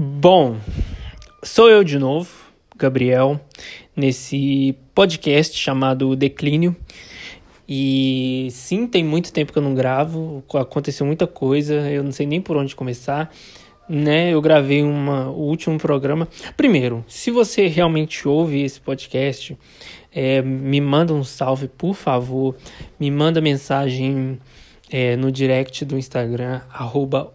Bom, 0.00 0.56
sou 1.42 1.68
eu 1.68 1.82
de 1.82 1.98
novo, 1.98 2.30
Gabriel, 2.76 3.40
nesse 3.96 4.76
podcast 4.94 5.58
chamado 5.58 6.14
Declínio. 6.14 6.76
E 7.68 8.46
sim, 8.52 8.86
tem 8.86 9.02
muito 9.02 9.32
tempo 9.32 9.52
que 9.52 9.58
eu 9.58 9.62
não 9.62 9.74
gravo, 9.74 10.44
aconteceu 10.54 11.04
muita 11.04 11.26
coisa, 11.26 11.74
eu 11.90 12.04
não 12.04 12.12
sei 12.12 12.26
nem 12.26 12.40
por 12.40 12.56
onde 12.56 12.76
começar. 12.76 13.34
Né, 13.88 14.32
eu 14.32 14.40
gravei 14.40 14.84
uma, 14.84 15.30
o 15.30 15.40
último 15.40 15.76
programa. 15.78 16.28
Primeiro, 16.56 17.04
se 17.08 17.32
você 17.32 17.66
realmente 17.66 18.28
ouve 18.28 18.62
esse 18.62 18.78
podcast, 18.78 19.58
é, 20.14 20.40
me 20.40 20.80
manda 20.80 21.12
um 21.12 21.24
salve, 21.24 21.66
por 21.66 21.94
favor. 21.94 22.54
Me 23.00 23.10
manda 23.10 23.40
mensagem 23.40 24.38
é, 24.88 25.16
no 25.16 25.32
direct 25.32 25.84
do 25.84 25.98
Instagram, 25.98 26.60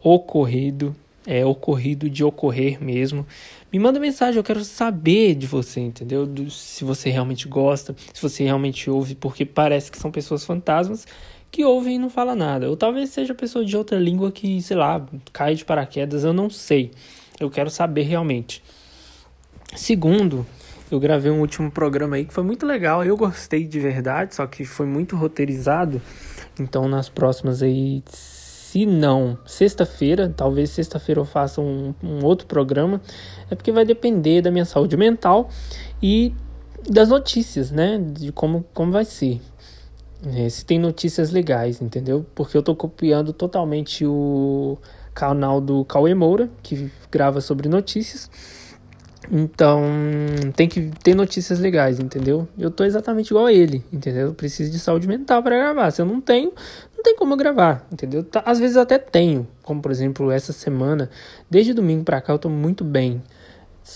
ocorrido, 0.02 0.95
é 1.26 1.46
ocorrido 1.46 2.10
de 2.10 2.24
ocorrer 2.24 2.84
mesmo. 2.84 3.26
Me 3.71 3.79
manda 3.79 4.00
mensagem, 4.00 4.38
eu 4.38 4.43
quero 4.43 4.64
saber 4.64 5.36
de 5.36 5.47
você, 5.47 5.80
entendeu? 5.80 6.25
Do, 6.25 6.50
se 6.50 6.84
você 6.84 7.10
realmente 7.10 7.47
gosta, 7.47 7.96
se 8.14 8.21
você 8.21 8.43
realmente 8.43 8.89
ouve, 8.89 9.16
porque 9.16 9.46
parece 9.46 9.92
que 9.92 9.97
são 9.97 10.11
pessoas 10.11 10.46
fantasmas 10.46 11.07
que 11.50 11.64
ouvem 11.64 11.96
e 11.96 12.00
não 12.00 12.10
fala 12.10 12.36
nada. 12.36 12.70
Ou 12.70 12.75
talvez 12.75 13.10
seja 13.10 13.33
pessoa 13.33 13.64
de 13.64 13.75
outra 13.78 13.97
língua 14.00 14.32
que, 14.32 14.61
sei 14.61 14.78
lá, 14.78 15.06
cai 15.32 15.56
de 15.56 15.64
paraquedas, 15.64 16.24
eu 16.24 16.33
não 16.33 16.50
sei. 16.50 16.92
Eu 17.39 17.50
quero 17.50 17.69
saber 17.69 18.04
realmente. 18.04 18.64
Segundo, 19.75 20.46
eu 20.92 21.00
gravei 21.00 21.32
um 21.32 21.39
último 21.39 21.71
programa 21.71 22.16
aí 22.16 22.25
que 22.25 22.33
foi 22.33 22.44
muito 22.44 22.66
legal. 22.66 23.04
Eu 23.04 23.18
gostei 23.18 23.66
de 23.66 23.80
verdade, 23.80 24.36
só 24.36 24.46
que 24.46 24.66
foi 24.66 24.86
muito 24.86 25.16
roteirizado. 25.16 26.02
Então, 26.60 26.88
nas 26.88 27.10
próximas 27.10 27.64
aí, 27.64 28.04
se 28.73 28.87
não 28.87 29.37
sexta-feira, 29.45 30.33
talvez 30.36 30.71
sexta-feira 30.71 31.21
eu 31.21 31.25
faça 31.25 31.61
um, 31.61 31.93
um, 32.02 32.25
outro 32.25 32.47
programa, 32.47 32.99
é 33.47 33.53
porque 33.53 33.72
vai 33.72 33.86
depender 33.86 34.41
da 34.41 34.49
minha 34.49 34.66
saúde 34.66 34.97
mental 34.97 35.47
e 36.02 36.33
das 36.89 37.09
notícias, 37.09 37.69
né? 37.69 37.99
De 37.99 38.31
como, 38.31 38.65
como 38.73 38.91
vai 38.91 39.05
ser. 39.05 39.39
É, 40.25 40.49
se 40.49 40.65
tem 40.65 40.80
notícias 40.80 41.30
legais, 41.30 41.83
entendeu? 41.83 42.25
Porque 42.33 42.57
eu 42.57 42.63
tô 42.63 42.75
copiando 42.75 43.31
totalmente 43.31 44.07
o 44.07 44.80
canal 45.13 45.61
do 45.61 45.85
Cauê 45.85 46.15
Moura, 46.15 46.49
que 46.63 46.89
grava 47.11 47.41
sobre 47.41 47.69
notícias. 47.69 48.27
Então, 49.31 49.81
tem 50.55 50.67
que 50.67 50.91
ter 51.02 51.16
notícias 51.16 51.59
legais, 51.59 51.99
entendeu? 51.99 52.47
Eu 52.57 52.69
tô 52.69 52.83
exatamente 52.83 53.30
igual 53.30 53.45
a 53.45 53.53
ele, 53.53 53.83
entendeu? 53.91 54.27
Eu 54.27 54.33
preciso 54.33 54.71
de 54.71 54.80
saúde 54.80 55.07
mental 55.07 55.41
para 55.41 55.55
gravar. 55.55 55.91
Se 55.91 56.02
eu 56.02 56.05
não 56.05 56.19
tenho, 56.19 56.52
não 56.95 57.03
tem 57.03 57.15
como 57.15 57.33
eu 57.33 57.38
gravar, 57.38 57.88
entendeu? 57.91 58.23
Tá, 58.23 58.43
às 58.45 58.59
vezes 58.59 58.77
até 58.77 58.97
tenho, 58.97 59.47
como 59.61 59.81
por 59.81 59.91
exemplo, 59.91 60.30
essa 60.30 60.52
semana, 60.52 61.09
desde 61.49 61.73
domingo 61.73 62.03
pra 62.03 62.21
cá 62.21 62.33
eu 62.33 62.39
tô 62.39 62.49
muito 62.49 62.83
bem. 62.83 63.23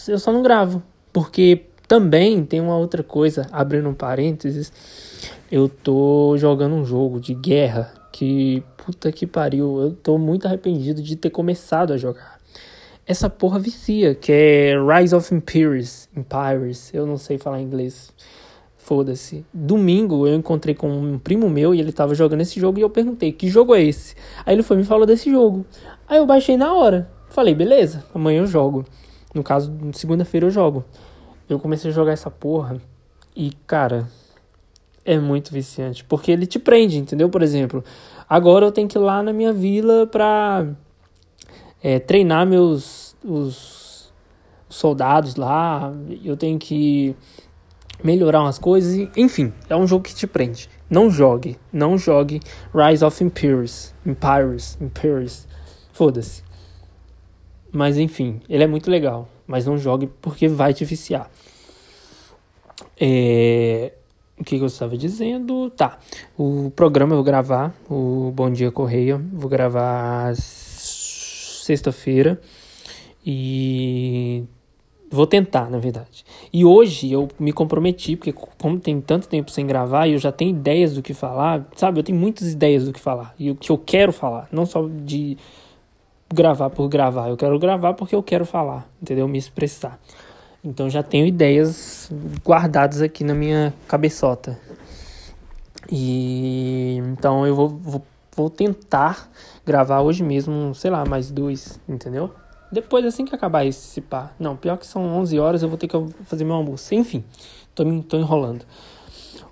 Eu 0.07 0.19
só 0.19 0.31
não 0.31 0.41
gravo, 0.41 0.81
porque 1.11 1.65
também 1.87 2.45
tem 2.45 2.59
uma 2.59 2.77
outra 2.77 3.03
coisa, 3.03 3.47
abrindo 3.51 3.87
um 3.89 3.93
parênteses, 3.93 4.71
eu 5.51 5.69
tô 5.69 6.35
jogando 6.37 6.75
um 6.75 6.85
jogo 6.85 7.19
de 7.19 7.33
guerra 7.33 7.93
que 8.11 8.63
puta 8.77 9.11
que 9.11 9.27
pariu, 9.27 9.81
eu 9.81 9.91
tô 9.91 10.17
muito 10.17 10.47
arrependido 10.47 11.01
de 11.01 11.15
ter 11.15 11.29
começado 11.29 11.93
a 11.93 11.97
jogar 11.97 12.36
essa 13.07 13.29
porra 13.29 13.57
vicia, 13.57 14.13
que 14.13 14.31
é 14.31 14.73
Rise 14.77 15.15
of 15.15 15.33
Empires, 15.33 16.09
Empires, 16.15 16.93
eu 16.93 17.05
não 17.05 17.17
sei 17.17 17.37
falar 17.37 17.61
inglês. 17.61 18.13
Foda-se. 18.75 19.45
Domingo 19.53 20.27
eu 20.27 20.35
encontrei 20.35 20.75
com 20.75 20.89
um 20.89 21.17
primo 21.17 21.49
meu 21.49 21.73
e 21.73 21.79
ele 21.79 21.91
tava 21.91 22.13
jogando 22.13 22.41
esse 22.41 22.59
jogo 22.59 22.79
e 22.79 22.81
eu 22.81 22.89
perguntei: 22.89 23.31
"Que 23.31 23.47
jogo 23.49 23.73
é 23.73 23.81
esse?". 23.81 24.15
Aí 24.45 24.53
ele 24.55 24.63
foi 24.63 24.77
me 24.77 24.83
falou 24.83 25.05
desse 25.05 25.31
jogo. 25.31 25.65
Aí 26.07 26.17
eu 26.17 26.25
baixei 26.25 26.57
na 26.57 26.73
hora. 26.73 27.09
Falei: 27.29 27.55
"Beleza, 27.55 28.03
amanhã 28.13 28.41
eu 28.41 28.47
jogo". 28.47 28.85
No 29.33 29.43
caso, 29.43 29.73
segunda-feira 29.93 30.45
eu 30.45 30.51
jogo. 30.51 30.85
Eu 31.49 31.59
comecei 31.59 31.91
a 31.91 31.93
jogar 31.93 32.11
essa 32.11 32.29
porra 32.29 32.77
e, 33.35 33.51
cara, 33.65 34.07
é 35.05 35.17
muito 35.17 35.53
viciante, 35.53 36.03
porque 36.03 36.31
ele 36.31 36.45
te 36.45 36.59
prende, 36.59 36.97
entendeu? 36.97 37.29
Por 37.29 37.41
exemplo, 37.41 37.83
agora 38.27 38.65
eu 38.65 38.71
tenho 38.71 38.87
que 38.87 38.97
ir 38.97 39.01
lá 39.01 39.23
na 39.23 39.31
minha 39.31 39.53
vila 39.53 40.07
pra 40.07 40.65
é, 41.81 41.99
treinar 41.99 42.45
meus 42.45 43.15
os 43.23 44.13
soldados 44.69 45.35
lá, 45.35 45.91
eu 46.23 46.35
tenho 46.37 46.57
que 46.59 47.15
melhorar 48.03 48.41
umas 48.41 48.59
coisas, 48.59 49.09
enfim, 49.15 49.51
é 49.69 49.75
um 49.75 49.87
jogo 49.87 50.03
que 50.03 50.13
te 50.15 50.27
prende. 50.27 50.69
Não 50.89 51.09
jogue, 51.09 51.57
não 51.71 51.97
jogue 51.97 52.39
Rise 52.73 53.03
of 53.03 53.23
Empires, 53.23 53.93
Empires, 54.05 54.77
Empires, 54.79 55.47
foda-se. 55.91 56.43
Mas 57.71 57.97
enfim, 57.97 58.39
ele 58.47 58.63
é 58.63 58.67
muito 58.67 58.89
legal, 58.89 59.27
mas 59.45 59.65
não 59.65 59.77
jogue 59.77 60.07
porque 60.21 60.47
vai 60.47 60.73
te 60.73 60.85
viciar. 60.85 61.29
É... 62.99 63.93
O 64.39 64.43
que, 64.43 64.57
que 64.57 64.63
eu 64.63 64.67
estava 64.67 64.95
dizendo? 64.95 65.71
Tá, 65.71 65.97
o 66.37 66.71
programa 66.75 67.13
eu 67.13 67.17
vou 67.17 67.23
gravar, 67.23 67.73
o 67.89 68.31
Bom 68.35 68.51
Dia 68.51 68.71
Correia, 68.71 69.19
vou 69.33 69.49
gravar 69.49 70.27
sexta-feira 71.67 72.39
e 73.25 74.43
vou 75.11 75.27
tentar, 75.27 75.69
na 75.69 75.77
verdade. 75.77 76.25
E 76.51 76.65
hoje 76.65 77.11
eu 77.11 77.27
me 77.37 77.51
comprometi, 77.51 78.15
porque 78.15 78.33
como 78.33 78.79
tem 78.79 78.99
tanto 79.01 79.27
tempo 79.27 79.51
sem 79.51 79.67
gravar 79.67 80.07
e 80.07 80.13
eu 80.13 80.17
já 80.17 80.31
tenho 80.31 80.51
ideias 80.51 80.93
do 80.95 81.01
que 81.01 81.13
falar, 81.13 81.67
sabe? 81.75 81.99
Eu 81.99 82.03
tenho 82.03 82.17
muitas 82.17 82.51
ideias 82.51 82.85
do 82.85 82.93
que 82.93 82.99
falar 82.99 83.35
e 83.37 83.51
o 83.51 83.55
que 83.55 83.69
eu 83.69 83.77
quero 83.77 84.11
falar, 84.11 84.47
não 84.51 84.65
só 84.65 84.87
de 84.87 85.37
gravar 86.33 86.69
por 86.69 86.87
gravar, 86.89 87.29
eu 87.29 87.37
quero 87.37 87.57
gravar 87.59 87.93
porque 87.93 88.15
eu 88.15 88.23
quero 88.23 88.45
falar, 88.45 88.89
entendeu? 89.01 89.27
Me 89.27 89.37
expressar. 89.37 89.99
Então 90.63 90.89
já 90.89 91.03
tenho 91.03 91.25
ideias 91.25 92.11
guardadas 92.43 93.01
aqui 93.01 93.23
na 93.23 93.33
minha 93.33 93.73
cabeçota. 93.87 94.59
E 95.89 96.97
então 96.97 97.47
eu 97.47 97.55
vou, 97.55 97.69
vou 97.69 98.03
vou 98.37 98.51
tentar 98.51 99.29
gravar 99.67 100.01
hoje 100.01 100.23
mesmo, 100.23 100.73
sei 100.73 100.89
lá, 100.89 101.05
mais 101.05 101.29
dois, 101.29 101.79
entendeu? 101.87 102.33
Depois, 102.71 103.05
assim 103.05 103.25
que 103.25 103.35
acabar 103.35 103.65
esse 103.65 104.01
pá. 104.01 104.31
Não, 104.39 104.55
pior 104.55 104.77
que 104.77 104.87
são 104.87 105.03
11 105.19 105.39
horas, 105.39 105.61
eu 105.61 105.69
vou 105.69 105.77
ter 105.77 105.87
que 105.87 105.97
fazer 106.23 106.43
meu 106.43 106.55
almoço. 106.55 106.95
Enfim, 106.95 107.23
tô, 107.75 107.83
tô 108.03 108.17
enrolando. 108.17 108.65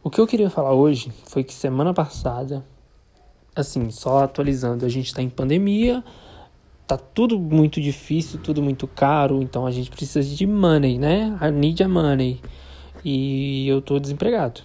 O 0.01 0.09
que 0.09 0.19
eu 0.19 0.25
queria 0.25 0.49
falar 0.49 0.73
hoje 0.73 1.11
foi 1.25 1.43
que 1.43 1.53
semana 1.53 1.93
passada, 1.93 2.65
assim, 3.55 3.91
só 3.91 4.23
atualizando, 4.23 4.85
a 4.85 4.89
gente 4.89 5.13
tá 5.13 5.21
em 5.21 5.29
pandemia, 5.29 6.03
tá 6.87 6.97
tudo 6.97 7.37
muito 7.37 7.81
difícil, 7.81 8.39
tudo 8.41 8.61
muito 8.61 8.87
caro, 8.87 9.41
então 9.41 9.65
a 9.65 9.71
gente 9.71 9.89
precisa 9.89 10.35
de 10.35 10.47
money, 10.47 10.97
né? 10.97 11.37
I 11.41 11.51
need 11.51 11.83
a 11.83 11.87
money. 11.87 12.41
E 13.03 13.67
eu 13.67 13.81
tô 13.81 13.99
desempregado, 13.99 14.61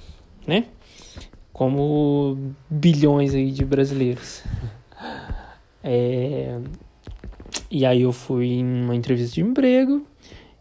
né? 0.46 0.66
como 1.60 2.54
bilhões 2.70 3.34
aí 3.34 3.50
de 3.50 3.66
brasileiros. 3.66 4.42
É... 5.82 6.58
E 7.70 7.86
aí 7.86 8.02
eu 8.02 8.12
fui 8.12 8.54
em 8.54 8.64
uma 8.84 8.94
entrevista 8.94 9.34
de 9.34 9.42
emprego 9.42 10.06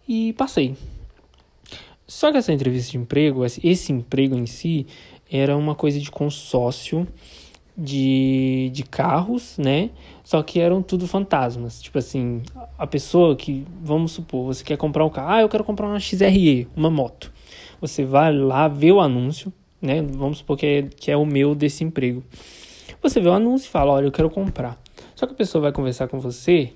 e 0.08 0.34
passei. 0.34 0.76
Só 2.08 2.32
que 2.32 2.38
essa 2.38 2.52
entrevista 2.52 2.92
de 2.92 2.98
emprego, 2.98 3.46
esse 3.46 3.92
emprego 3.92 4.36
em 4.36 4.46
si, 4.46 4.88
era 5.32 5.56
uma 5.56 5.76
coisa 5.76 6.00
de 6.00 6.10
consórcio 6.10 7.08
de, 7.78 8.70
de 8.74 8.84
carros, 8.84 9.58
né? 9.58 9.92
Só 10.24 10.44
que 10.44 10.60
eram 10.60 10.82
tudo 10.82 11.08
fantasmas. 11.08 11.82
Tipo 11.82 11.98
assim, 12.00 12.42
a 12.78 12.86
pessoa 12.86 13.36
que, 13.36 13.66
vamos 13.82 14.12
supor, 14.12 14.46
você 14.46 14.64
quer 14.64 14.78
comprar 14.78 15.06
um 15.06 15.10
carro, 15.10 15.30
ah, 15.32 15.42
eu 15.42 15.50
quero 15.50 15.64
comprar 15.64 15.88
uma 15.88 16.00
XRE, 16.00 16.68
uma 16.76 16.90
moto. 16.90 17.32
Você 17.80 18.04
vai 18.04 18.36
lá, 18.36 18.68
vê 18.68 18.92
o 18.92 19.00
anúncio, 19.00 19.54
né? 19.82 20.02
Vamos 20.02 20.40
supor 20.40 20.58
que 20.58 20.66
é, 20.66 20.82
que 20.84 21.10
é 21.12 21.16
o 21.16 21.26
meu 21.26 21.56
desse 21.56 21.84
emprego. 21.84 22.24
Você 23.02 23.22
vê 23.22 23.30
o 23.30 23.34
anúncio 23.34 23.68
e 23.68 23.70
fala, 23.70 23.94
olha, 23.94 24.06
eu 24.06 24.12
quero 24.12 24.30
comprar. 24.30 24.78
Só 25.20 25.28
que 25.28 25.34
a 25.34 25.36
pessoa 25.36 25.64
vai 25.64 25.74
conversar 25.74 26.08
com 26.08 26.18
você, 26.18 26.72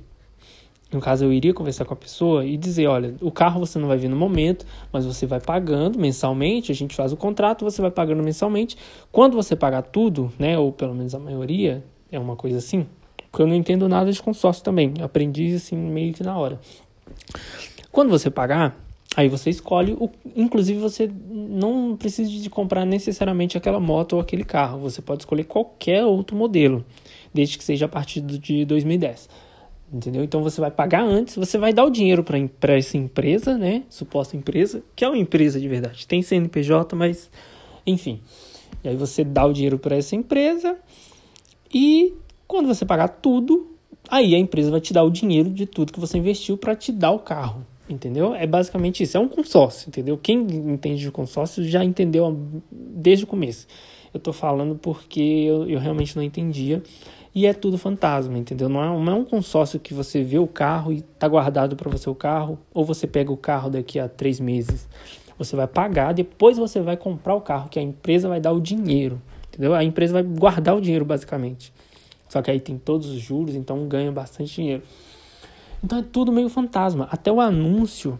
no 0.91 0.99
caso 0.99 1.23
eu 1.23 1.31
iria 1.31 1.53
conversar 1.53 1.85
com 1.85 1.93
a 1.93 1.95
pessoa 1.95 2.43
e 2.43 2.57
dizer, 2.57 2.87
olha, 2.87 3.15
o 3.21 3.31
carro 3.31 3.57
você 3.57 3.79
não 3.79 3.87
vai 3.87 3.97
ver 3.97 4.09
no 4.09 4.17
momento, 4.17 4.65
mas 4.91 5.05
você 5.05 5.25
vai 5.25 5.39
pagando 5.39 5.97
mensalmente, 5.97 6.69
a 6.69 6.75
gente 6.75 6.93
faz 6.93 7.13
o 7.13 7.15
contrato, 7.15 7.63
você 7.63 7.81
vai 7.81 7.89
pagando 7.89 8.21
mensalmente. 8.21 8.75
Quando 9.13 9.35
você 9.35 9.55
pagar 9.55 9.83
tudo, 9.83 10.29
né, 10.37 10.59
ou 10.59 10.73
pelo 10.73 10.93
menos 10.93 11.15
a 11.15 11.19
maioria, 11.19 11.85
é 12.11 12.19
uma 12.19 12.35
coisa 12.35 12.57
assim, 12.57 12.85
porque 13.31 13.41
eu 13.41 13.47
não 13.47 13.55
entendo 13.55 13.87
nada 13.87 14.11
de 14.11 14.21
consórcio 14.21 14.61
também, 14.61 14.93
aprendi 15.01 15.55
assim 15.55 15.77
meio 15.77 16.11
que 16.13 16.21
na 16.21 16.37
hora. 16.37 16.59
Quando 17.93 18.09
você 18.09 18.29
pagar, 18.29 18.77
Aí 19.15 19.29
você 19.29 19.51
escolhe, 19.51 19.93
o, 19.93 20.09
inclusive 20.35 20.79
você 20.79 21.09
não 21.29 21.95
precisa 21.95 22.31
de 22.31 22.49
comprar 22.49 22.83
necessariamente 22.83 23.55
aquela 23.55 23.79
moto 23.79 24.13
ou 24.13 24.19
aquele 24.19 24.43
carro, 24.43 24.79
você 24.79 25.03
pode 25.03 25.21
escolher 25.21 25.43
qualquer 25.43 26.03
outro 26.03 26.35
modelo, 26.35 26.83
desde 27.33 27.57
que 27.57 27.63
seja 27.63 27.85
a 27.85 27.89
partir 27.89 28.21
de 28.21 28.65
2010. 28.65 29.29
Entendeu? 29.91 30.23
Então 30.23 30.41
você 30.41 30.59
vai 30.59 30.71
pagar 30.71 31.03
antes, 31.03 31.35
você 31.35 31.57
vai 31.57 31.71
dar 31.71 31.85
o 31.85 31.89
dinheiro 31.89 32.23
para 32.23 32.77
essa 32.77 32.97
empresa, 32.97 33.57
né? 33.57 33.83
Suposta 33.89 34.35
empresa, 34.35 34.83
que 34.95 35.05
é 35.05 35.07
uma 35.07 35.17
empresa 35.17 35.59
de 35.59 35.67
verdade. 35.67 36.07
Tem 36.07 36.21
CNPJ, 36.21 36.95
mas 36.95 37.29
enfim. 37.85 38.21
E 38.83 38.89
aí 38.89 38.95
você 38.95 39.23
dá 39.23 39.45
o 39.45 39.53
dinheiro 39.53 39.77
para 39.77 39.95
essa 39.95 40.15
empresa 40.15 40.77
e 41.73 42.13
quando 42.47 42.67
você 42.67 42.85
pagar 42.85 43.07
tudo, 43.07 43.73
Aí 44.09 44.35
a 44.35 44.37
empresa 44.37 44.69
vai 44.69 44.81
te 44.81 44.93
dar 44.93 45.03
o 45.03 45.09
dinheiro 45.09 45.49
de 45.49 45.65
tudo 45.65 45.93
que 45.93 45.99
você 45.99 46.17
investiu 46.17 46.57
para 46.57 46.75
te 46.75 46.91
dar 46.91 47.11
o 47.11 47.19
carro. 47.19 47.65
Entendeu? 47.89 48.33
É 48.33 48.47
basicamente 48.47 49.03
isso. 49.03 49.17
É 49.17 49.19
um 49.19 49.27
consórcio, 49.27 49.89
entendeu? 49.89 50.17
Quem 50.17 50.39
entende 50.41 51.01
de 51.01 51.11
consórcio 51.11 51.63
já 51.63 51.83
entendeu 51.83 52.37
desde 52.71 53.23
o 53.25 53.27
começo. 53.27 53.67
Eu 54.13 54.19
tô 54.19 54.31
falando 54.31 54.75
porque 54.75 55.21
eu, 55.21 55.67
eu 55.67 55.79
realmente 55.79 56.15
não 56.15 56.23
entendia. 56.23 56.83
E 57.35 57.47
é 57.47 57.53
tudo 57.53 57.79
fantasma, 57.79 58.37
entendeu? 58.37 58.69
Não 58.69 58.83
é, 58.83 59.03
não 59.03 59.11
é 59.11 59.15
um 59.15 59.25
consórcio 59.25 59.79
que 59.79 59.91
você 59.91 60.23
vê 60.23 60.37
o 60.37 60.45
carro 60.45 60.93
e 60.93 61.01
tá 61.01 61.27
guardado 61.27 61.75
para 61.75 61.89
você 61.89 62.07
o 62.07 62.13
carro, 62.13 62.59
ou 62.71 62.85
você 62.85 63.07
pega 63.07 63.31
o 63.31 63.37
carro 63.37 63.71
daqui 63.71 63.99
a 63.99 64.07
três 64.07 64.39
meses. 64.39 64.87
Você 65.37 65.55
vai 65.55 65.65
pagar, 65.65 66.13
depois 66.13 66.59
você 66.59 66.79
vai 66.79 66.95
comprar 66.95 67.33
o 67.33 67.41
carro, 67.41 67.69
que 67.69 67.79
a 67.79 67.81
empresa 67.81 68.29
vai 68.29 68.39
dar 68.39 68.51
o 68.51 68.61
dinheiro, 68.61 69.19
entendeu? 69.47 69.73
A 69.73 69.83
empresa 69.83 70.13
vai 70.13 70.21
guardar 70.21 70.77
o 70.77 70.81
dinheiro, 70.81 71.05
basicamente. 71.05 71.73
Só 72.29 72.39
que 72.39 72.51
aí 72.51 72.59
tem 72.59 72.77
todos 72.77 73.09
os 73.09 73.19
juros, 73.19 73.55
então 73.55 73.87
ganha 73.87 74.11
bastante 74.11 74.53
dinheiro. 74.53 74.83
Então 75.83 75.97
é 75.97 76.03
tudo 76.03 76.31
meio 76.31 76.49
fantasma. 76.49 77.07
Até 77.11 77.31
o 77.31 77.41
anúncio, 77.41 78.19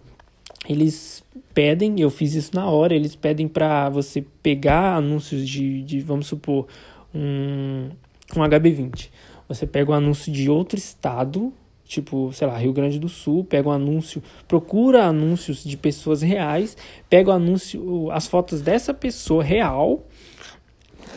eles 0.68 1.24
pedem, 1.54 2.00
eu 2.00 2.10
fiz 2.10 2.34
isso 2.34 2.52
na 2.56 2.70
hora, 2.70 2.96
eles 2.96 3.16
pedem 3.16 3.48
para 3.48 3.90
você 3.90 4.24
pegar 4.42 4.96
anúncios 4.96 5.48
de, 5.48 5.84
de, 5.84 6.00
vamos 6.00 6.28
supor, 6.28 6.68
um, 7.14 7.90
um 8.36 8.40
HB20. 8.40 9.10
Você 9.48 9.68
pega 9.68 9.92
um 9.92 9.94
anúncio 9.94 10.32
de 10.32 10.50
outro 10.50 10.78
estado, 10.78 11.54
tipo, 11.86 12.32
sei 12.34 12.48
lá, 12.48 12.58
Rio 12.58 12.74
Grande 12.74 12.98
do 12.98 13.10
Sul, 13.10 13.44
pega 13.44 13.70
um 13.70 13.72
anúncio, 13.72 14.24
procura 14.48 15.06
anúncios 15.06 15.64
de 15.64 15.76
pessoas 15.76 16.22
reais, 16.22 16.78
pega 17.10 17.30
o 17.30 17.34
anúncio, 17.34 18.10
as 18.12 18.26
fotos 18.26 18.62
dessa 18.62 18.94
pessoa 18.94 19.44
real 19.44 20.06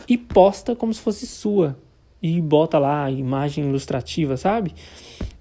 e 0.08 0.18
posta 0.18 0.74
como 0.74 0.92
se 0.92 1.00
fosse 1.00 1.26
sua. 1.26 1.76
E 2.20 2.40
bota 2.40 2.78
lá 2.78 3.10
imagem 3.10 3.64
ilustrativa, 3.64 4.36
sabe? 4.36 4.74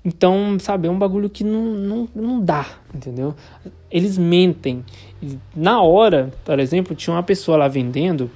Então, 0.05 0.59
sabe, 0.59 0.87
é 0.87 0.91
um 0.91 0.99
bagulho 0.99 1.27
que 1.27 1.43
não, 1.43 1.63
não, 1.63 2.09
não 2.13 2.39
dá, 2.39 2.67
entendeu? 2.93 3.33
Eles 3.89 4.19
mentem. 4.19 4.85
Na 5.55 5.81
hora, 5.81 6.31
por 6.43 6.59
exemplo, 6.59 6.95
tinha 6.95 7.15
uma 7.15 7.23
pessoa 7.23 7.57
lá 7.57 7.67
vendendo, 7.67 8.29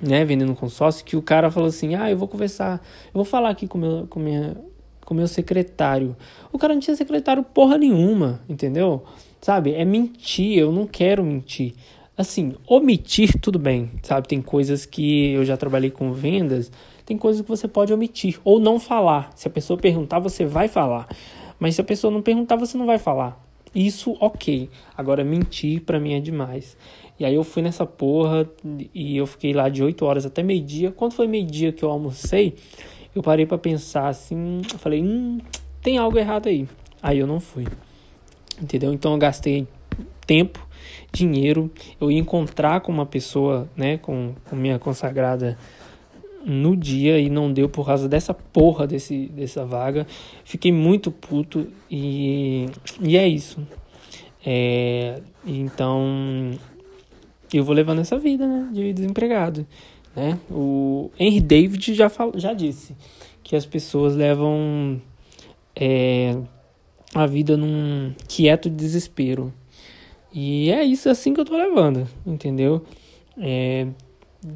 né, 0.00 0.24
vendendo 0.24 0.54
consórcio, 0.54 1.04
que 1.04 1.18
o 1.18 1.22
cara 1.22 1.50
falou 1.50 1.68
assim: 1.68 1.94
ah, 1.94 2.10
eu 2.10 2.16
vou 2.16 2.26
conversar, 2.26 2.80
eu 3.08 3.12
vou 3.12 3.24
falar 3.24 3.50
aqui 3.50 3.68
com 3.68 3.76
meu, 3.76 4.06
com 4.08 4.20
com 5.04 5.14
meu 5.14 5.26
secretário. 5.26 6.16
O 6.52 6.58
cara 6.58 6.72
não 6.72 6.80
tinha 6.80 6.96
secretário 6.96 7.42
porra 7.42 7.76
nenhuma, 7.76 8.40
entendeu? 8.48 9.02
Sabe, 9.40 9.74
é 9.74 9.84
mentir, 9.84 10.56
eu 10.56 10.70
não 10.72 10.86
quero 10.86 11.24
mentir. 11.24 11.74
Assim, 12.16 12.54
omitir 12.66 13.38
tudo 13.40 13.58
bem, 13.58 13.90
sabe? 14.02 14.28
Tem 14.28 14.40
coisas 14.40 14.86
que 14.86 15.32
eu 15.32 15.44
já 15.44 15.56
trabalhei 15.56 15.90
com 15.90 16.12
vendas 16.12 16.70
tem 17.10 17.18
coisas 17.18 17.42
que 17.42 17.48
você 17.48 17.66
pode 17.66 17.92
omitir 17.92 18.38
ou 18.44 18.60
não 18.60 18.78
falar. 18.78 19.32
Se 19.34 19.48
a 19.48 19.50
pessoa 19.50 19.76
perguntar, 19.76 20.20
você 20.20 20.44
vai 20.44 20.68
falar. 20.68 21.08
Mas 21.58 21.74
se 21.74 21.80
a 21.80 21.84
pessoa 21.84 22.08
não 22.08 22.22
perguntar, 22.22 22.54
você 22.54 22.78
não 22.78 22.86
vai 22.86 22.98
falar. 22.98 23.44
Isso, 23.74 24.16
ok. 24.20 24.70
Agora, 24.96 25.24
mentir 25.24 25.80
para 25.80 25.98
mim 25.98 26.14
é 26.14 26.20
demais. 26.20 26.76
E 27.18 27.24
aí 27.24 27.34
eu 27.34 27.42
fui 27.42 27.62
nessa 27.62 27.84
porra 27.84 28.48
e 28.94 29.16
eu 29.16 29.26
fiquei 29.26 29.52
lá 29.52 29.68
de 29.68 29.82
8 29.82 30.04
horas 30.04 30.24
até 30.24 30.40
meio-dia. 30.40 30.92
Quando 30.92 31.14
foi 31.14 31.26
meio-dia 31.26 31.72
que 31.72 31.84
eu 31.84 31.90
almocei, 31.90 32.54
eu 33.12 33.24
parei 33.24 33.44
para 33.44 33.58
pensar 33.58 34.06
assim, 34.06 34.62
eu 34.72 34.78
falei, 34.78 35.02
hum, 35.02 35.40
tem 35.82 35.98
algo 35.98 36.16
errado 36.16 36.48
aí. 36.48 36.68
Aí 37.02 37.18
eu 37.18 37.26
não 37.26 37.40
fui. 37.40 37.66
Entendeu? 38.62 38.92
Então 38.92 39.14
eu 39.14 39.18
gastei 39.18 39.66
tempo, 40.24 40.64
dinheiro, 41.12 41.72
eu 42.00 42.08
ia 42.08 42.20
encontrar 42.20 42.82
com 42.82 42.92
uma 42.92 43.04
pessoa, 43.04 43.68
né, 43.76 43.98
com, 43.98 44.32
com 44.48 44.54
minha 44.54 44.78
consagrada 44.78 45.58
no 46.44 46.76
dia 46.76 47.18
e 47.18 47.28
não 47.28 47.52
deu 47.52 47.68
por 47.68 47.86
causa 47.86 48.08
dessa 48.08 48.32
porra 48.32 48.86
desse, 48.86 49.26
dessa 49.26 49.64
vaga. 49.64 50.06
Fiquei 50.44 50.72
muito 50.72 51.10
puto 51.10 51.66
e, 51.90 52.66
e 53.00 53.16
é 53.16 53.26
isso. 53.26 53.60
É, 54.44 55.20
então 55.46 56.52
eu 57.52 57.64
vou 57.64 57.74
levando 57.74 58.00
essa 58.00 58.18
vida 58.18 58.46
né, 58.46 58.68
de 58.72 58.92
desempregado. 58.92 59.66
Né? 60.14 60.38
O 60.50 61.10
Henry 61.18 61.40
David 61.40 61.94
já, 61.94 62.08
fal, 62.08 62.32
já 62.34 62.52
disse 62.52 62.96
que 63.42 63.56
as 63.56 63.66
pessoas 63.66 64.14
levam 64.14 65.00
é, 65.74 66.36
a 67.14 67.26
vida 67.26 67.56
num 67.56 68.12
quieto 68.28 68.70
desespero. 68.70 69.52
E 70.32 70.70
é 70.70 70.84
isso 70.84 71.08
assim 71.08 71.34
que 71.34 71.40
eu 71.40 71.44
tô 71.44 71.56
levando, 71.56 72.06
entendeu? 72.24 72.84
É, 73.36 73.88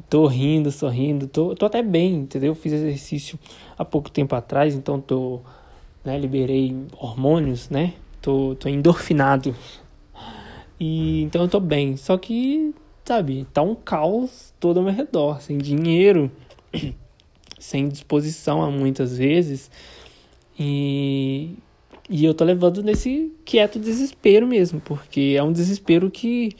tô 0.09 0.25
rindo, 0.27 0.71
sorrindo, 0.71 1.27
tô, 1.27 1.55
tô 1.55 1.65
até 1.65 1.81
bem, 1.81 2.15
entendeu? 2.15 2.55
Fiz 2.55 2.73
exercício 2.73 3.39
há 3.77 3.85
pouco 3.85 4.09
tempo 4.09 4.35
atrás, 4.35 4.75
então 4.75 4.99
tô, 4.99 5.41
né, 6.03 6.17
liberei 6.17 6.75
hormônios, 6.97 7.69
né? 7.69 7.93
Tô, 8.21 8.55
tô 8.55 8.67
endorfinado. 8.67 9.55
E 10.79 11.21
então 11.23 11.43
eu 11.43 11.47
tô 11.47 11.59
bem, 11.59 11.95
só 11.95 12.17
que, 12.17 12.73
sabe, 13.05 13.47
tá 13.53 13.61
um 13.61 13.75
caos 13.75 14.53
todo 14.59 14.77
ao 14.77 14.83
meu 14.83 14.93
redor, 14.93 15.41
sem 15.41 15.57
dinheiro, 15.57 16.31
sem 17.59 17.87
disposição 17.87 18.61
a 18.61 18.69
muitas 18.69 19.17
vezes. 19.17 19.69
E 20.59 21.55
e 22.07 22.23
eu 22.23 22.35
tô 22.35 22.43
levando 22.43 22.83
nesse 22.83 23.33
quieto 23.43 23.79
desespero 23.79 24.45
mesmo, 24.45 24.79
porque 24.79 25.33
é 25.35 25.41
um 25.41 25.51
desespero 25.51 26.11
que 26.11 26.55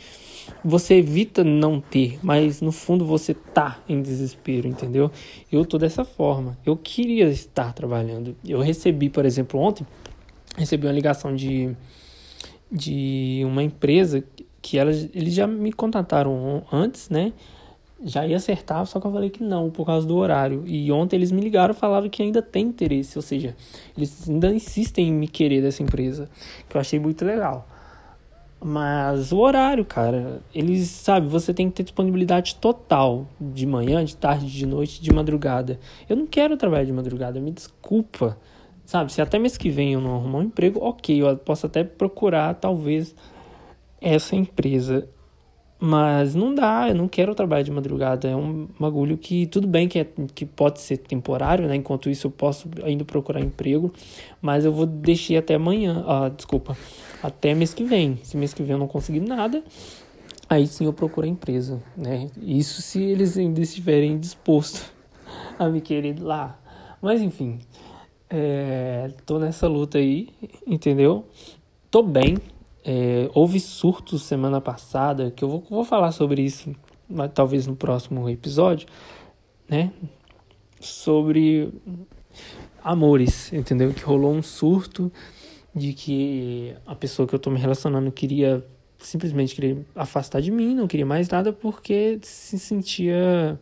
você 0.63 0.95
evita 0.95 1.43
não 1.43 1.79
ter, 1.79 2.19
mas 2.21 2.61
no 2.61 2.71
fundo 2.71 3.05
você 3.05 3.33
tá 3.33 3.79
em 3.87 4.01
desespero, 4.01 4.67
entendeu? 4.67 5.11
Eu 5.51 5.65
tô 5.65 5.77
dessa 5.77 6.03
forma. 6.03 6.57
Eu 6.65 6.75
queria 6.75 7.27
estar 7.29 7.73
trabalhando. 7.73 8.35
Eu 8.45 8.59
recebi, 8.61 9.09
por 9.09 9.25
exemplo, 9.25 9.59
ontem, 9.59 9.85
recebi 10.57 10.87
uma 10.87 10.93
ligação 10.93 11.35
de, 11.35 11.75
de 12.71 13.41
uma 13.45 13.63
empresa 13.63 14.23
que 14.61 14.77
elas, 14.77 15.07
eles 15.13 15.33
já 15.33 15.45
me 15.45 15.71
contataram 15.71 16.63
antes, 16.71 17.09
né? 17.09 17.33
Já 18.03 18.27
ia 18.27 18.35
acertar, 18.35 18.85
só 18.85 18.99
que 18.99 19.07
eu 19.07 19.11
falei 19.11 19.29
que 19.29 19.43
não, 19.43 19.69
por 19.69 19.85
causa 19.85 20.05
do 20.05 20.15
horário. 20.15 20.63
E 20.65 20.91
ontem 20.91 21.15
eles 21.15 21.31
me 21.31 21.39
ligaram 21.39 21.73
e 21.73 21.77
falaram 21.77 22.09
que 22.09 22.21
ainda 22.21 22.41
tem 22.41 22.65
interesse, 22.65 23.17
ou 23.17 23.21
seja, 23.21 23.55
eles 23.95 24.29
ainda 24.29 24.53
insistem 24.53 25.09
em 25.09 25.13
me 25.13 25.27
querer 25.27 25.61
dessa 25.61 25.81
empresa, 25.81 26.29
que 26.67 26.75
eu 26.75 26.81
achei 26.81 26.99
muito 26.99 27.23
legal. 27.23 27.67
Mas 28.67 29.31
o 29.31 29.37
horário, 29.37 29.85
cara, 29.85 30.41
eles, 30.51 30.89
sabe, 30.89 31.27
você 31.27 31.53
tem 31.53 31.69
que 31.69 31.75
ter 31.75 31.83
disponibilidade 31.83 32.55
total 32.55 33.27
de 33.39 33.63
manhã, 33.63 34.03
de 34.03 34.17
tarde, 34.17 34.47
de 34.47 34.65
noite, 34.65 34.99
de 34.99 35.13
madrugada. 35.13 35.79
Eu 36.09 36.15
não 36.15 36.25
quero 36.25 36.57
trabalhar 36.57 36.83
de 36.83 36.91
madrugada, 36.91 37.39
me 37.39 37.51
desculpa. 37.51 38.39
Sabe, 38.83 39.13
se 39.13 39.21
até 39.21 39.37
mês 39.37 39.55
que 39.55 39.69
vem 39.69 39.93
eu 39.93 40.01
não 40.01 40.15
arrumar 40.15 40.39
um 40.39 40.43
emprego, 40.45 40.79
ok, 40.81 41.21
eu 41.21 41.37
posso 41.37 41.67
até 41.67 41.83
procurar 41.83 42.55
talvez 42.55 43.15
essa 44.01 44.35
empresa. 44.35 45.07
Mas 45.79 46.33
não 46.33 46.55
dá, 46.55 46.89
eu 46.89 46.95
não 46.95 47.07
quero 47.07 47.35
trabalhar 47.35 47.61
de 47.61 47.69
madrugada. 47.69 48.27
É 48.27 48.35
um 48.35 48.67
bagulho 48.79 49.15
que 49.15 49.45
tudo 49.45 49.67
bem 49.67 49.87
que, 49.87 49.99
é, 49.99 50.07
que 50.33 50.43
pode 50.43 50.81
ser 50.81 50.97
temporário, 50.97 51.67
né? 51.67 51.75
Enquanto 51.75 52.09
isso 52.09 52.25
eu 52.25 52.31
posso 52.31 52.67
ainda 52.83 53.05
procurar 53.05 53.41
emprego, 53.41 53.93
mas 54.41 54.65
eu 54.65 54.71
vou 54.71 54.87
deixar 54.87 55.37
até 55.37 55.53
amanhã. 55.53 56.03
Ah, 56.07 56.29
desculpa, 56.29 56.75
até 57.25 57.55
mês 57.55 57.73
que 57.73 57.83
vem. 57.83 58.19
Se 58.23 58.37
mês 58.37 58.53
que 58.53 58.61
vem 58.61 58.73
eu 58.73 58.77
não 58.77 58.87
conseguir 58.87 59.19
nada, 59.19 59.63
aí 60.47 60.67
sim 60.67 60.85
eu 60.85 60.93
procuro 60.93 61.25
a 61.25 61.29
empresa, 61.29 61.81
né? 61.97 62.29
Isso 62.37 62.81
se 62.81 63.01
eles 63.01 63.37
ainda 63.37 63.61
estiverem 63.61 64.19
dispostos 64.19 64.91
a 65.57 65.67
me 65.67 65.81
querer 65.81 66.19
lá. 66.19 66.59
Mas 67.01 67.21
enfim, 67.21 67.59
é, 68.29 69.11
tô 69.25 69.39
nessa 69.39 69.67
luta 69.67 69.97
aí, 69.97 70.29
entendeu? 70.67 71.25
Tô 71.89 72.03
bem, 72.03 72.37
é, 72.83 73.29
houve 73.33 73.59
surtos 73.59 74.23
semana 74.23 74.61
passada, 74.61 75.31
que 75.31 75.43
eu 75.43 75.49
vou, 75.49 75.63
vou 75.67 75.83
falar 75.83 76.11
sobre 76.11 76.43
isso, 76.43 76.75
mas 77.09 77.31
talvez 77.33 77.65
no 77.65 77.75
próximo 77.75 78.29
episódio, 78.29 78.87
né? 79.67 79.91
Sobre 80.79 81.73
amores, 82.83 83.51
entendeu? 83.51 83.91
Que 83.91 84.03
rolou 84.03 84.31
um 84.31 84.43
surto 84.43 85.11
de 85.75 85.93
que 85.93 86.73
a 86.85 86.95
pessoa 86.95 87.27
que 87.27 87.35
eu 87.35 87.39
tô 87.39 87.51
me 87.51 87.59
relacionando 87.59 88.09
queria 88.11 88.65
simplesmente 88.97 89.53
queria 89.53 89.85
afastar 89.93 90.41
de 90.41 90.49
mim, 90.49 90.73
não 90.73 90.87
queria 90.87 91.05
mais 91.05 91.27
nada 91.29 91.51
porque 91.51 92.17
se 92.23 92.57
sentia 92.57 93.59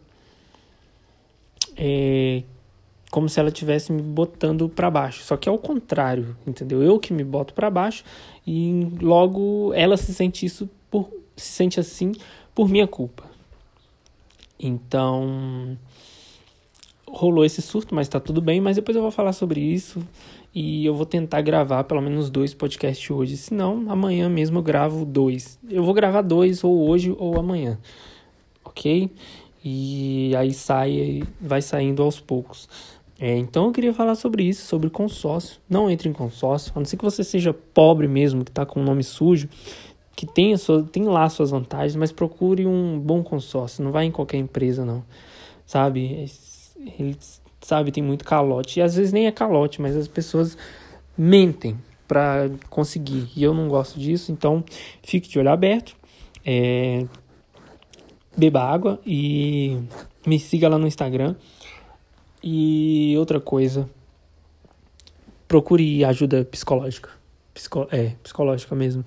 é, 1.75 2.43
como 3.11 3.27
se 3.27 3.39
ela 3.39 3.51
tivesse 3.51 3.91
me 3.91 4.01
botando 4.01 4.69
para 4.69 4.89
baixo. 4.89 5.23
Só 5.23 5.35
que 5.35 5.49
é 5.49 5.51
o 5.51 5.57
contrário, 5.57 6.37
entendeu? 6.47 6.81
Eu 6.81 6.99
que 6.99 7.11
me 7.11 7.23
boto 7.23 7.53
para 7.53 7.69
baixo 7.69 8.03
e 8.45 8.87
logo 9.01 9.73
ela 9.73 9.97
se 9.97 10.13
sente 10.13 10.45
isso 10.45 10.69
por 10.89 11.09
se 11.35 11.51
sente 11.51 11.79
assim 11.79 12.13
por 12.53 12.69
minha 12.69 12.87
culpa. 12.87 13.23
Então 14.59 15.77
rolou 17.07 17.43
esse 17.43 17.61
surto, 17.61 17.93
mas 17.93 18.07
tá 18.07 18.19
tudo 18.19 18.41
bem, 18.41 18.61
mas 18.61 18.75
depois 18.75 18.95
eu 18.95 19.01
vou 19.01 19.11
falar 19.11 19.33
sobre 19.33 19.59
isso 19.59 20.01
e 20.53 20.85
eu 20.85 20.93
vou 20.93 21.05
tentar 21.05 21.41
gravar 21.41 21.83
pelo 21.85 22.01
menos 22.01 22.29
dois 22.29 22.53
podcasts 22.53 23.09
hoje, 23.09 23.37
senão 23.37 23.85
amanhã 23.89 24.29
mesmo 24.29 24.59
eu 24.59 24.63
gravo 24.63 25.03
dois. 25.03 25.57
Eu 25.69 25.83
vou 25.83 25.93
gravar 25.93 26.21
dois 26.21 26.63
ou 26.63 26.87
hoje 26.87 27.15
ou 27.17 27.39
amanhã. 27.39 27.79
OK? 28.63 29.09
E 29.65 30.35
aí 30.35 30.53
sai 30.53 31.23
vai 31.41 31.61
saindo 31.61 32.03
aos 32.03 32.19
poucos. 32.19 32.69
É, 33.19 33.37
então 33.37 33.65
eu 33.65 33.71
queria 33.71 33.93
falar 33.93 34.15
sobre 34.15 34.43
isso, 34.43 34.65
sobre 34.67 34.89
consórcio. 34.89 35.59
Não 35.69 35.89
entre 35.89 36.09
em 36.09 36.13
consórcio, 36.13 36.71
a 36.75 36.79
não 36.79 36.85
ser 36.85 36.97
que 36.97 37.05
você 37.05 37.23
seja 37.23 37.53
pobre 37.53 38.07
mesmo, 38.07 38.43
que 38.43 38.51
está 38.51 38.65
com 38.65 38.81
o 38.81 38.83
nome 38.83 39.03
sujo, 39.03 39.47
que 40.15 40.25
tem, 40.25 40.55
sua, 40.57 40.83
tem 40.83 41.05
lá 41.05 41.27
suas 41.29 41.51
vantagens, 41.51 41.95
mas 41.95 42.11
procure 42.11 42.65
um 42.65 42.99
bom 42.99 43.23
consórcio. 43.23 43.83
Não 43.83 43.91
vai 43.91 44.05
em 44.05 44.11
qualquer 44.11 44.37
empresa, 44.37 44.85
não. 44.85 45.03
Sabe? 45.65 46.29
Eles, 46.99 47.41
sabe, 47.63 47.91
tem 47.91 48.03
muito 48.03 48.23
calote. 48.23 48.79
E 48.79 48.83
às 48.83 48.95
vezes 48.95 49.11
nem 49.11 49.27
é 49.27 49.31
calote, 49.31 49.81
mas 49.81 49.95
as 49.95 50.07
pessoas 50.07 50.57
mentem 51.17 51.77
para 52.07 52.49
conseguir. 52.69 53.29
E 53.35 53.43
eu 53.43 53.53
não 53.53 53.67
gosto 53.67 53.99
disso, 53.99 54.31
então 54.31 54.63
fique 55.01 55.27
de 55.27 55.39
olho 55.39 55.49
aberto. 55.49 55.95
É, 56.45 57.05
beba 58.35 58.61
água 58.61 58.99
e 59.05 59.79
me 60.25 60.39
siga 60.39 60.69
lá 60.69 60.77
no 60.77 60.87
Instagram. 60.87 61.35
E 62.43 63.15
outra 63.17 63.39
coisa, 63.39 63.89
procure 65.47 66.03
ajuda 66.03 66.43
psicológica. 66.43 67.09
Psico 67.53 67.87
é, 67.91 68.15
psicológica 68.21 68.75
mesmo. 68.75 69.05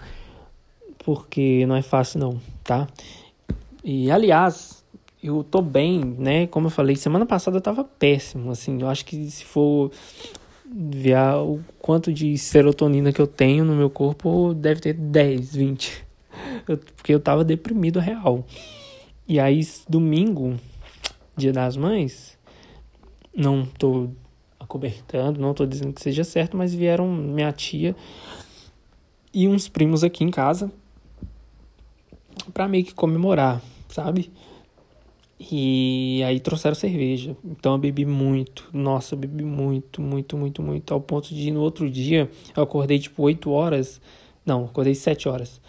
Porque 1.04 1.66
não 1.66 1.76
é 1.76 1.82
fácil 1.82 2.18
não, 2.18 2.40
tá? 2.64 2.88
E 3.84 4.10
aliás, 4.10 4.84
eu 5.26 5.44
tô 5.44 5.60
bem, 5.62 6.00
né? 6.18 6.46
Como 6.46 6.66
eu 6.66 6.70
falei, 6.70 6.96
semana 6.96 7.26
passada 7.26 7.56
eu 7.56 7.60
tava 7.60 7.84
péssimo, 7.84 8.50
assim. 8.50 8.80
Eu 8.80 8.88
acho 8.88 9.04
que 9.04 9.30
se 9.30 9.44
for 9.44 9.90
ver 10.64 11.16
o 11.36 11.60
quanto 11.78 12.12
de 12.12 12.36
serotonina 12.36 13.12
que 13.12 13.20
eu 13.20 13.26
tenho 13.26 13.64
no 13.64 13.74
meu 13.74 13.88
corpo, 13.88 14.52
deve 14.54 14.80
ter 14.80 14.94
10, 14.94 15.54
20. 15.54 16.06
Eu, 16.68 16.76
porque 16.78 17.14
eu 17.14 17.20
tava 17.20 17.44
deprimido 17.44 17.98
real. 17.98 18.44
E 19.26 19.40
aí, 19.40 19.60
domingo, 19.88 20.56
dia 21.36 21.52
das 21.52 21.76
mães, 21.76 22.36
não 23.34 23.64
tô 23.64 24.10
acobertando, 24.58 25.40
não 25.40 25.54
tô 25.54 25.64
dizendo 25.64 25.92
que 25.92 26.02
seja 26.02 26.24
certo, 26.24 26.56
mas 26.56 26.74
vieram 26.74 27.08
minha 27.08 27.52
tia 27.52 27.96
e 29.32 29.46
uns 29.46 29.68
primos 29.68 30.02
aqui 30.02 30.24
em 30.24 30.30
casa 30.30 30.70
para 32.52 32.68
meio 32.68 32.84
que 32.84 32.94
comemorar, 32.94 33.60
sabe? 33.88 34.30
E 35.38 36.22
aí 36.24 36.40
trouxeram 36.40 36.74
cerveja. 36.74 37.36
Então 37.44 37.72
eu 37.72 37.78
bebi 37.78 38.04
muito. 38.04 38.68
Nossa, 38.72 39.14
eu 39.14 39.18
bebi 39.18 39.44
muito, 39.44 40.00
muito, 40.00 40.36
muito, 40.36 40.62
muito. 40.62 40.94
Ao 40.94 41.00
ponto 41.00 41.34
de 41.34 41.50
no 41.50 41.60
outro 41.60 41.90
dia 41.90 42.30
eu 42.56 42.62
acordei 42.62 42.98
tipo 42.98 43.22
8 43.22 43.50
horas. 43.50 44.00
Não, 44.44 44.64
acordei 44.64 44.94
7 44.94 45.28
horas. 45.28 45.60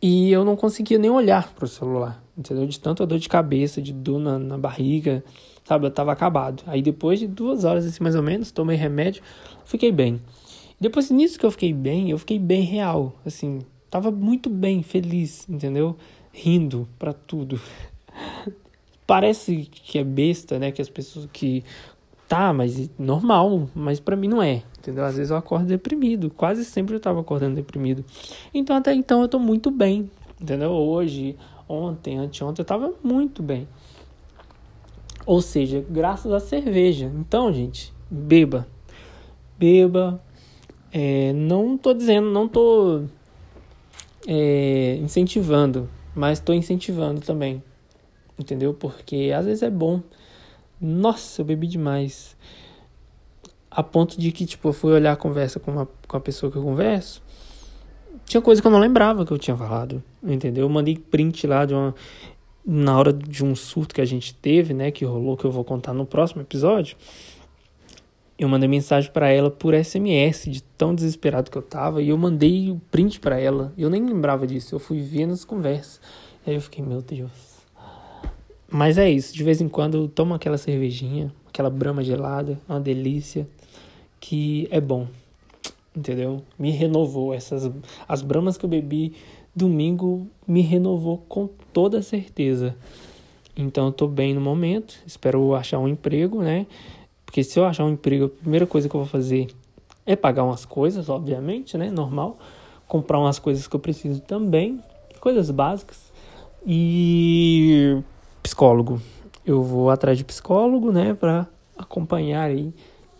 E 0.00 0.30
eu 0.30 0.44
não 0.44 0.56
conseguia 0.56 0.98
nem 0.98 1.10
olhar 1.10 1.52
pro 1.54 1.68
celular. 1.68 2.22
Entendeu? 2.36 2.66
De 2.66 2.78
tanta 2.78 3.06
dor 3.06 3.18
de 3.18 3.28
cabeça, 3.28 3.80
de 3.80 3.92
dor 3.92 4.18
na, 4.18 4.38
na 4.38 4.58
barriga. 4.58 5.22
Sabe, 5.64 5.86
eu 5.86 5.90
tava 5.90 6.12
acabado. 6.12 6.62
Aí 6.66 6.80
depois 6.80 7.18
de 7.18 7.26
duas 7.26 7.64
horas, 7.64 7.84
assim, 7.84 8.02
mais 8.02 8.14
ou 8.14 8.22
menos, 8.22 8.50
tomei 8.52 8.76
remédio, 8.76 9.22
fiquei 9.64 9.90
bem. 9.90 10.20
Depois 10.78 11.10
nisso 11.10 11.38
que 11.38 11.46
eu 11.46 11.50
fiquei 11.50 11.72
bem, 11.72 12.10
eu 12.10 12.18
fiquei 12.18 12.38
bem 12.38 12.62
real. 12.62 13.14
Assim, 13.24 13.60
tava 13.90 14.10
muito 14.10 14.48
bem, 14.48 14.82
feliz, 14.82 15.48
entendeu? 15.48 15.96
Rindo 16.32 16.86
para 16.98 17.12
tudo. 17.12 17.60
Parece 19.06 19.68
que 19.70 19.98
é 19.98 20.04
besta, 20.04 20.58
né? 20.58 20.72
Que 20.72 20.82
as 20.82 20.88
pessoas 20.88 21.28
que. 21.32 21.62
Tá, 22.28 22.52
mas 22.52 22.90
normal, 22.98 23.68
mas 23.72 24.00
para 24.00 24.16
mim 24.16 24.26
não 24.26 24.42
é, 24.42 24.64
entendeu? 24.80 25.04
Às 25.04 25.16
vezes 25.16 25.30
eu 25.30 25.36
acordo 25.36 25.66
deprimido, 25.66 26.28
quase 26.28 26.64
sempre 26.64 26.96
eu 26.96 26.98
tava 26.98 27.20
acordando 27.20 27.54
deprimido. 27.54 28.04
Então 28.52 28.74
até 28.74 28.92
então 28.92 29.22
eu 29.22 29.28
tô 29.28 29.38
muito 29.38 29.70
bem, 29.70 30.10
entendeu? 30.40 30.72
Hoje, 30.72 31.36
ontem, 31.68 32.18
anteontem 32.18 32.62
eu 32.62 32.66
tava 32.66 32.92
muito 33.00 33.44
bem. 33.44 33.68
Ou 35.24 35.40
seja, 35.40 35.86
graças 35.88 36.32
à 36.32 36.40
cerveja. 36.40 37.12
Então, 37.14 37.52
gente, 37.52 37.94
beba. 38.10 38.66
Beba. 39.56 40.20
É, 40.92 41.32
não 41.32 41.78
tô 41.78 41.94
dizendo, 41.94 42.28
não 42.28 42.48
tô 42.48 43.02
é, 44.26 44.98
incentivando, 45.00 45.88
mas 46.12 46.40
tô 46.40 46.52
incentivando 46.52 47.20
também 47.20 47.62
entendeu? 48.38 48.74
Porque 48.74 49.32
às 49.34 49.46
vezes 49.46 49.62
é 49.62 49.70
bom. 49.70 50.02
Nossa, 50.80 51.40
eu 51.40 51.44
bebi 51.44 51.66
demais. 51.66 52.36
A 53.70 53.82
ponto 53.82 54.18
de 54.18 54.32
que, 54.32 54.46
tipo, 54.46 54.68
eu 54.68 54.72
fui 54.72 54.92
olhar 54.92 55.12
a 55.12 55.16
conversa 55.16 55.58
com, 55.58 55.70
uma, 55.70 55.88
com 56.06 56.16
a 56.16 56.20
pessoa 56.20 56.50
que 56.50 56.58
eu 56.58 56.62
converso. 56.62 57.22
Tinha 58.24 58.40
coisa 58.40 58.60
que 58.60 58.66
eu 58.66 58.70
não 58.70 58.78
lembrava 58.78 59.24
que 59.24 59.32
eu 59.32 59.38
tinha 59.38 59.56
falado, 59.56 60.02
entendeu? 60.22 60.64
Eu 60.64 60.68
mandei 60.68 60.96
print 60.96 61.46
lá 61.46 61.64
de 61.64 61.74
uma. 61.74 61.94
Na 62.68 62.98
hora 62.98 63.12
de 63.12 63.44
um 63.44 63.54
surto 63.54 63.94
que 63.94 64.00
a 64.00 64.04
gente 64.04 64.34
teve, 64.34 64.74
né? 64.74 64.90
Que 64.90 65.04
rolou, 65.04 65.36
que 65.36 65.44
eu 65.44 65.52
vou 65.52 65.62
contar 65.62 65.92
no 65.92 66.04
próximo 66.04 66.42
episódio. 66.42 66.96
Eu 68.36 68.48
mandei 68.48 68.68
mensagem 68.68 69.10
para 69.12 69.28
ela 69.28 69.50
por 69.50 69.72
SMS, 69.72 70.50
de 70.50 70.62
tão 70.62 70.94
desesperado 70.94 71.50
que 71.50 71.56
eu 71.56 71.62
tava. 71.62 72.02
E 72.02 72.08
eu 72.08 72.18
mandei 72.18 72.70
o 72.70 72.80
print 72.90 73.20
para 73.20 73.38
ela. 73.38 73.72
Eu 73.78 73.88
nem 73.88 74.04
lembrava 74.04 74.46
disso. 74.46 74.74
Eu 74.74 74.80
fui 74.80 75.00
ver 75.00 75.26
nas 75.26 75.44
conversas. 75.44 76.00
Aí 76.44 76.54
eu 76.54 76.60
fiquei, 76.60 76.84
meu 76.84 77.00
Deus 77.00 77.55
mas 78.70 78.98
é 78.98 79.10
isso, 79.10 79.34
de 79.34 79.44
vez 79.44 79.60
em 79.60 79.68
quando 79.68 79.96
eu 79.96 80.08
tomo 80.08 80.34
aquela 80.34 80.58
cervejinha, 80.58 81.32
aquela 81.48 81.70
brama 81.70 82.02
gelada, 82.02 82.60
uma 82.68 82.80
delícia, 82.80 83.46
que 84.20 84.66
é 84.70 84.80
bom. 84.80 85.06
Entendeu? 85.94 86.42
Me 86.58 86.70
renovou 86.70 87.32
essas 87.32 87.70
as 88.06 88.20
bramas 88.20 88.58
que 88.58 88.64
eu 88.64 88.68
bebi 88.68 89.14
domingo 89.56 90.28
me 90.46 90.60
renovou 90.60 91.24
com 91.26 91.48
toda 91.72 92.02
certeza. 92.02 92.76
Então 93.56 93.86
eu 93.86 93.92
tô 93.92 94.06
bem 94.06 94.34
no 94.34 94.40
momento, 94.40 94.94
espero 95.06 95.54
achar 95.54 95.78
um 95.78 95.88
emprego, 95.88 96.42
né? 96.42 96.66
Porque 97.24 97.42
se 97.42 97.58
eu 97.58 97.64
achar 97.64 97.86
um 97.86 97.90
emprego, 97.90 98.26
a 98.26 98.28
primeira 98.28 98.66
coisa 98.66 98.86
que 98.86 98.94
eu 98.94 99.00
vou 99.00 99.08
fazer 99.08 99.48
é 100.04 100.14
pagar 100.14 100.44
umas 100.44 100.66
coisas, 100.66 101.08
obviamente, 101.08 101.78
né? 101.78 101.90
Normal. 101.90 102.38
Comprar 102.86 103.18
umas 103.18 103.38
coisas 103.38 103.66
que 103.66 103.74
eu 103.74 103.80
preciso 103.80 104.20
também, 104.20 104.78
coisas 105.20 105.50
básicas. 105.50 106.12
E 106.66 107.98
psicólogo. 108.46 109.02
Eu 109.44 109.60
vou 109.60 109.90
atrás 109.90 110.16
de 110.16 110.24
psicólogo, 110.24 110.92
né, 110.92 111.14
para 111.14 111.48
acompanhar 111.76 112.44
aí. 112.44 112.72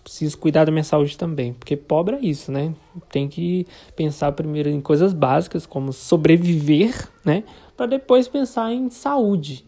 Preciso 0.04 0.38
cuidar 0.38 0.64
da 0.64 0.70
minha 0.70 0.84
saúde 0.84 1.18
também, 1.18 1.52
porque 1.52 1.76
pobre 1.76 2.14
é 2.14 2.20
isso, 2.20 2.52
né? 2.52 2.72
Tem 3.10 3.26
que 3.28 3.66
pensar 3.96 4.30
primeiro 4.30 4.68
em 4.68 4.80
coisas 4.80 5.12
básicas, 5.12 5.66
como 5.66 5.92
sobreviver, 5.92 7.08
né, 7.24 7.42
para 7.76 7.86
depois 7.86 8.28
pensar 8.28 8.72
em 8.72 8.88
saúde. 8.88 9.66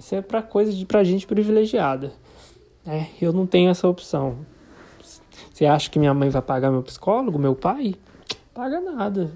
Isso 0.00 0.16
é 0.16 0.20
para 0.20 0.42
coisa 0.42 0.72
de 0.72 0.84
pra 0.84 1.04
gente 1.04 1.28
privilegiada. 1.28 2.12
É, 2.84 3.06
eu 3.22 3.32
não 3.32 3.46
tenho 3.46 3.70
essa 3.70 3.86
opção. 3.86 4.38
Você 5.52 5.64
acha 5.64 5.88
que 5.88 5.98
minha 5.98 6.12
mãe 6.12 6.28
vai 6.28 6.42
pagar 6.42 6.72
meu 6.72 6.82
psicólogo, 6.82 7.38
meu 7.38 7.54
pai? 7.54 7.94
Paga 8.52 8.80
nada. 8.80 9.30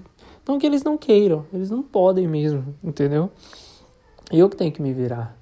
Não 0.45 0.59
que 0.59 0.65
eles 0.65 0.83
não 0.83 0.97
queiram, 0.97 1.45
eles 1.53 1.69
não 1.69 1.81
podem 1.81 2.27
mesmo, 2.27 2.75
entendeu? 2.83 3.31
Eu 4.31 4.49
que 4.49 4.55
tenho 4.55 4.71
que 4.71 4.81
me 4.81 4.93
virar. 4.93 5.35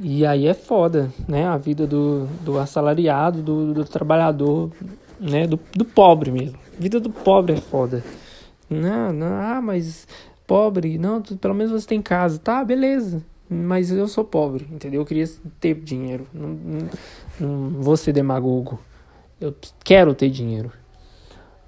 E 0.00 0.24
aí 0.24 0.46
é 0.46 0.54
foda, 0.54 1.12
né? 1.28 1.46
A 1.46 1.56
vida 1.56 1.86
do, 1.86 2.26
do 2.42 2.58
assalariado, 2.58 3.42
do, 3.42 3.74
do 3.74 3.84
trabalhador, 3.84 4.70
né? 5.20 5.46
Do, 5.46 5.60
do 5.74 5.84
pobre 5.84 6.30
mesmo. 6.30 6.58
A 6.76 6.80
vida 6.80 6.98
do 6.98 7.10
pobre 7.10 7.54
é 7.54 7.56
foda. 7.56 8.02
Não, 8.68 9.12
não, 9.12 9.26
ah, 9.26 9.60
mas 9.62 10.08
pobre, 10.46 10.98
não, 10.98 11.20
tu, 11.20 11.36
pelo 11.36 11.54
menos 11.54 11.70
você 11.70 11.86
tem 11.86 12.00
casa. 12.00 12.38
Tá, 12.38 12.64
beleza. 12.64 13.22
Mas 13.48 13.92
eu 13.92 14.08
sou 14.08 14.24
pobre, 14.24 14.66
entendeu? 14.70 15.02
Eu 15.02 15.06
queria 15.06 15.28
ter 15.60 15.74
dinheiro. 15.74 16.26
Não, 16.32 16.48
não, 16.48 16.88
não 17.38 17.82
vou 17.82 17.96
ser 17.96 18.12
demagogo. 18.12 18.80
Eu 19.38 19.54
quero 19.84 20.14
ter 20.14 20.30
dinheiro. 20.30 20.72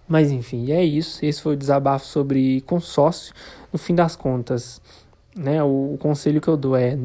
Mas 0.08 0.30
enfim, 0.30 0.70
é 0.70 0.82
isso. 0.82 1.24
Esse 1.24 1.42
foi 1.42 1.54
o 1.54 1.56
desabafo 1.56 2.06
sobre 2.06 2.62
consórcio. 2.62 3.34
No 3.70 3.78
fim 3.78 3.94
das 3.94 4.16
contas, 4.16 4.80
né? 5.34 5.62
O, 5.62 5.94
o 5.94 5.98
conselho 5.98 6.40
que 6.40 6.48
eu 6.48 6.56
dou 6.56 6.76
é 6.76 6.96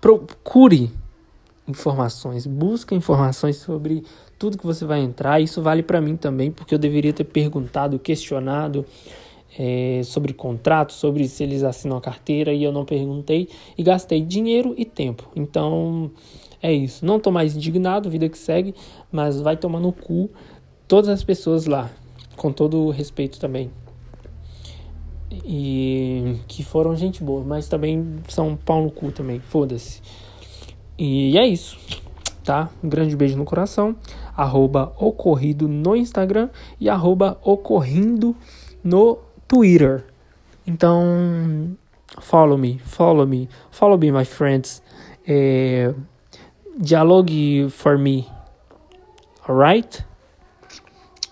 procure 0.00 0.90
informações, 1.66 2.46
busque 2.46 2.94
informações 2.94 3.56
sobre 3.56 4.04
tudo 4.38 4.58
que 4.58 4.66
você 4.66 4.84
vai 4.84 5.00
entrar. 5.00 5.40
Isso 5.40 5.62
vale 5.62 5.82
para 5.82 6.00
mim 6.00 6.16
também, 6.16 6.50
porque 6.50 6.74
eu 6.74 6.78
deveria 6.78 7.12
ter 7.12 7.24
perguntado, 7.24 7.98
questionado 7.98 8.84
é, 9.58 10.02
sobre 10.04 10.34
contrato, 10.34 10.92
sobre 10.92 11.26
se 11.26 11.42
eles 11.42 11.62
assinam 11.62 11.96
a 11.96 12.00
carteira 12.00 12.52
e 12.52 12.62
eu 12.62 12.72
não 12.72 12.84
perguntei 12.84 13.48
e 13.78 13.82
gastei 13.82 14.20
dinheiro 14.20 14.74
e 14.76 14.84
tempo. 14.84 15.30
Então 15.34 16.10
é 16.62 16.72
isso. 16.72 17.06
Não 17.06 17.18
tô 17.18 17.30
mais 17.30 17.56
indignado, 17.56 18.10
vida 18.10 18.28
que 18.28 18.38
segue, 18.38 18.74
mas 19.10 19.40
vai 19.40 19.56
tomar 19.56 19.80
no 19.80 19.92
cu 19.92 20.28
todas 20.86 21.08
as 21.08 21.24
pessoas 21.24 21.64
lá, 21.64 21.90
com 22.36 22.52
todo 22.52 22.90
respeito 22.90 23.40
também 23.40 23.70
e 25.44 26.40
que 26.46 26.62
foram 26.62 26.94
gente 26.94 27.22
boa, 27.22 27.44
mas 27.44 27.68
também 27.68 28.20
são 28.28 28.56
pau 28.56 28.82
no 28.82 28.90
cu 28.90 29.10
também, 29.10 29.40
foda-se. 29.40 30.00
E 30.98 31.36
é 31.38 31.46
isso, 31.46 31.78
tá? 32.44 32.70
Um 32.82 32.88
grande 32.88 33.16
beijo 33.16 33.36
no 33.36 33.44
coração, 33.44 33.96
arroba 34.36 34.92
ocorrido 34.98 35.66
no 35.66 35.96
Instagram 35.96 36.48
e 36.80 36.88
arroba 36.88 37.38
ocorrindo 37.42 38.36
no 38.82 39.18
Twitter. 39.48 40.04
Então, 40.66 41.76
follow 42.20 42.56
me, 42.56 42.78
follow 42.78 43.26
me, 43.26 43.48
follow 43.70 43.98
me, 43.98 44.12
my 44.12 44.24
friends. 44.24 44.82
É, 45.26 45.94
Dialogue 46.78 47.68
for 47.70 47.98
me. 47.98 48.26
Alright? 49.48 50.04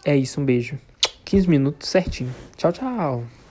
É 0.05 0.17
isso, 0.17 0.41
um 0.41 0.45
beijo. 0.45 0.79
15 1.25 1.49
minutos 1.49 1.89
certinho. 1.89 2.35
Tchau, 2.57 2.73
tchau. 2.73 3.42